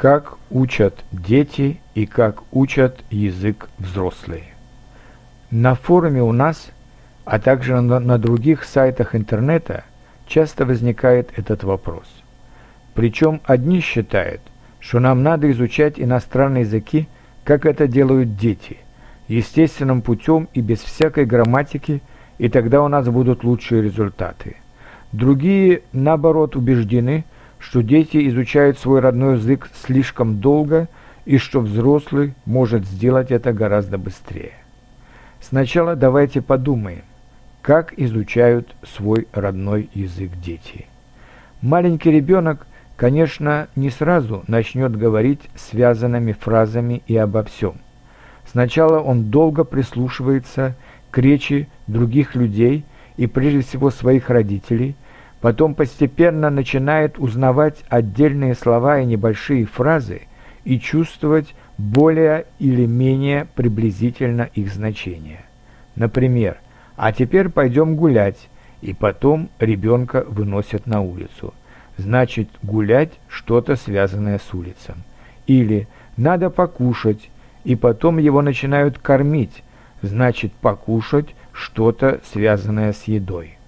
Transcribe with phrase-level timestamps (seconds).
[0.00, 4.44] Как учат дети и как учат язык взрослые.
[5.50, 6.70] На форуме у нас,
[7.26, 9.84] а также на, на других сайтах интернета
[10.26, 12.06] часто возникает этот вопрос.
[12.94, 14.40] Причем одни считают,
[14.78, 17.06] что нам надо изучать иностранные языки,
[17.44, 18.78] как это делают дети,
[19.28, 22.00] естественным путем и без всякой грамматики,
[22.38, 24.56] и тогда у нас будут лучшие результаты.
[25.12, 27.26] Другие, наоборот, убеждены,
[27.60, 30.88] что дети изучают свой родной язык слишком долго
[31.26, 34.54] и что взрослый может сделать это гораздо быстрее.
[35.40, 37.02] Сначала давайте подумаем,
[37.62, 40.86] как изучают свой родной язык дети.
[41.60, 47.74] Маленький ребенок, конечно, не сразу начнет говорить связанными фразами и обо всем.
[48.50, 50.74] Сначала он долго прислушивается
[51.10, 52.84] к речи других людей
[53.18, 54.96] и прежде всего своих родителей,
[55.40, 60.22] потом постепенно начинает узнавать отдельные слова и небольшие фразы
[60.64, 65.44] и чувствовать более или менее приблизительно их значение.
[65.96, 66.58] Например,
[66.96, 68.48] «А теперь пойдем гулять»,
[68.82, 71.54] и потом ребенка выносят на улицу.
[71.96, 74.94] Значит, гулять что-то связанное с улицей.
[75.46, 77.30] Или «надо покушать»,
[77.64, 79.62] и потом его начинают кормить,
[80.00, 83.58] значит, покушать что-то связанное с едой.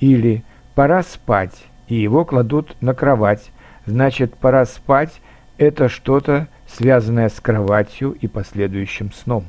[0.00, 3.50] Или «пора спать», и его кладут на кровать,
[3.86, 5.20] значит, «пора спать»–
[5.58, 9.44] это что-то связанное с кроватью и последующим сном.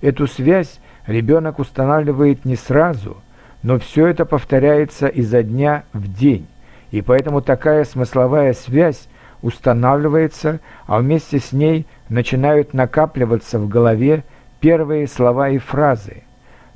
[0.00, 3.18] Эту связь ребенок устанавливает не сразу,
[3.62, 6.46] но все это повторяется изо дня в день,
[6.90, 9.08] и поэтому такая смысловая связь
[9.40, 14.24] устанавливается, а вместе с ней начинают накапливаться в голове
[14.60, 16.22] первые слова и фразы.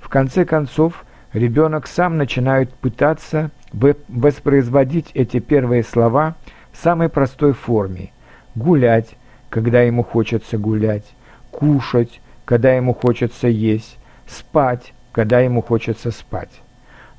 [0.01, 6.37] В конце концов, ребенок сам начинает пытаться воспроизводить эти первые слова
[6.73, 8.13] в самой простой форме.
[8.55, 9.17] Гулять,
[9.51, 11.05] когда ему хочется гулять,
[11.51, 16.61] кушать, когда ему хочется есть, спать, когда ему хочется спать.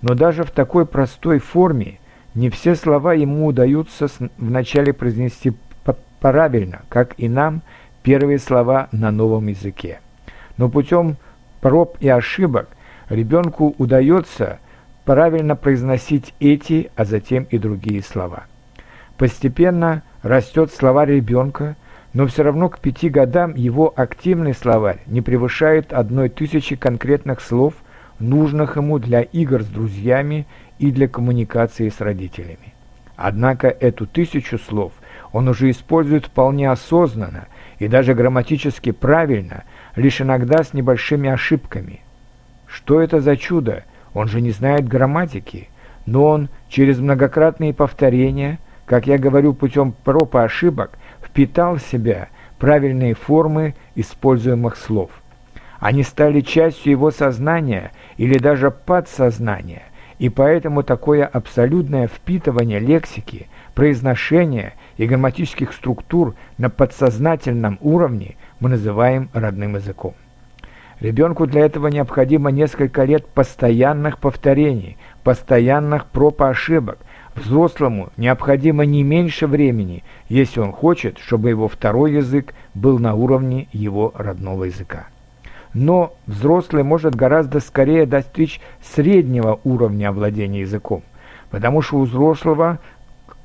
[0.02, 2.00] Но даже в такой простой форме
[2.34, 4.08] не все слова ему удаются
[4.38, 5.54] вначале произнести
[6.20, 7.62] правильно, как и нам
[8.04, 10.00] первые слова на новом языке.
[10.58, 11.18] Но путем
[11.62, 12.70] проб и ошибок
[13.10, 14.60] ребенку удается
[15.08, 18.44] правильно произносить эти, а затем и другие слова.
[19.18, 21.78] Постепенно растет словарь ребенка,
[22.12, 27.74] но все равно к пяти годам его активный словарь не превышает одной тысячи конкретных слов,
[28.20, 30.46] нужных ему для игр с друзьями
[30.78, 32.74] и для коммуникации с родителями.
[33.16, 34.92] Однако эту тысячу слов
[35.32, 37.48] он уже использует вполне осознанно
[37.80, 39.64] и даже грамматически правильно,
[39.96, 42.02] лишь иногда с небольшими ошибками.
[42.68, 43.86] Что это за чудо?
[44.14, 45.70] Он же не знает грамматики,
[46.06, 52.30] но он через многократные повторения, как я говорю путем проб и ошибок, впитал в себя
[52.58, 55.12] правильные формы используемых слов.
[55.80, 59.84] Они стали частью его сознания или даже подсознания,
[60.18, 69.30] и поэтому такое абсолютное впитывание лексики, произношения и грамматических структур на подсознательном уровне мы называем
[69.34, 70.16] родным языком.
[71.00, 76.98] Ребенку для этого необходимо несколько лет постоянных повторений, постоянных проб и ошибок,
[77.38, 83.68] Взрослому необходимо не меньше времени, если он хочет, чтобы его второй язык был на уровне
[83.72, 85.10] его родного языка.
[85.72, 91.04] Но взрослый может гораздо скорее достичь среднего уровня овладения языком,
[91.52, 92.80] потому что у взрослого,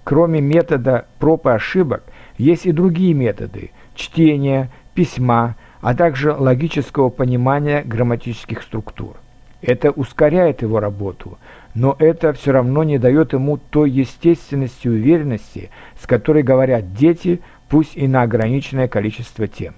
[0.04, 2.02] кроме метода проб и ошибок,
[2.38, 9.16] есть и другие методы– чтения, письма, а также логического понимания грамматических структур.
[9.60, 11.38] Это ускоряет его работу,
[11.74, 15.70] но это все равно не дает ему той естественности и уверенности,
[16.00, 19.74] с которой говорят дети, пусть и на ограниченное количество тем.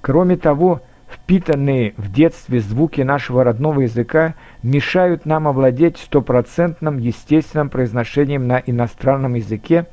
[0.00, 8.46] Кроме того, впитанные в детстве звуки нашего родного языка мешают нам овладеть стопроцентным естественным произношением
[8.46, 9.86] на иностранном языке,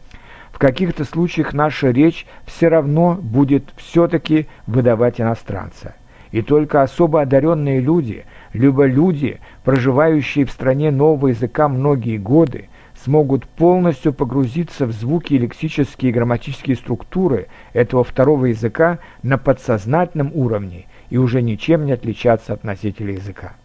[0.55, 5.95] в каких-то случаях наша речь все равно будет все-таки выдавать иностранца.
[6.31, 8.23] И только особо одаренные люди,
[8.53, 12.69] либо люди, проживающие в стране нового языка многие годы,
[13.03, 20.31] смогут полностью погрузиться в звуки и лексические и грамматические структуры этого второго языка на подсознательном
[20.33, 23.55] уровне и уже ничем не отличаться от носителя языка.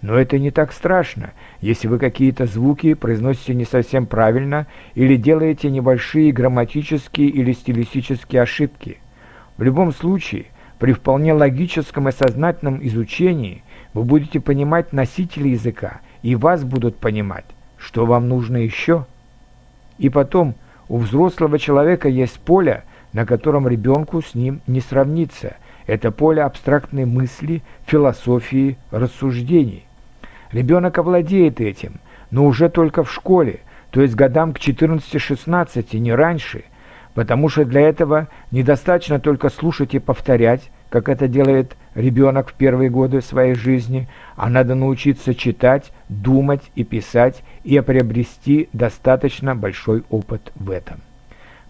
[0.00, 5.70] Но это не так страшно, если вы какие-то звуки произносите не совсем правильно или делаете
[5.70, 8.98] небольшие грамматические или стилистические ошибки.
[9.56, 10.46] В любом случае,
[10.78, 17.46] при вполне логическом и сознательном изучении вы будете понимать носителя языка, и вас будут понимать,
[17.76, 19.06] что вам нужно еще.
[19.98, 20.54] И потом,
[20.88, 25.56] У взрослого человека есть поле, на котором ребенку с ним не сравнится.
[25.86, 29.84] Это поле абстрактной мысли, философии, рассуждений.
[30.52, 32.00] Ребенок овладеет этим,
[32.30, 33.60] но уже только в школе,
[33.90, 36.64] то есть годам к 14-16, не раньше,
[37.14, 42.90] потому что для этого недостаточно только слушать и повторять, как это делает ребенок в первые
[42.90, 50.52] годы своей жизни, а надо научиться читать, думать и писать и приобрести достаточно большой опыт
[50.54, 51.02] в этом.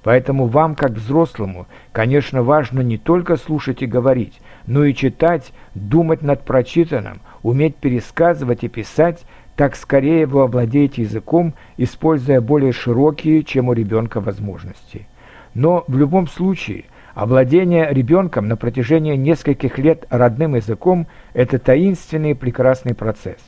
[0.08, 6.22] Поэтому вам, как взрослому, конечно, важно не только слушать и говорить, но и читать, думать
[6.22, 13.68] над прочитанным, уметь пересказывать и писать, так скорее вы овладеете языком, используя более широкие, чем
[13.68, 15.06] у ребенка, возможности.
[15.52, 22.34] Но в любом случае, овладение ребенком на протяжении нескольких лет родным языком– это таинственный и
[22.34, 23.42] прекрасный процесс.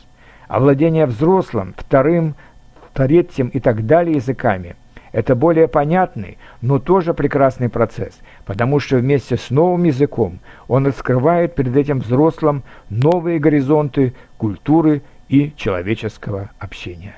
[0.47, 2.35] Овладение взрослым, вторым,
[2.93, 4.77] третьим и так далее языками–
[5.13, 11.55] это более понятный, но тоже прекрасный процесс, потому что вместе с новым языком он раскрывает
[11.55, 17.17] перед этим взрослым новые горизонты культуры и человеческого общения.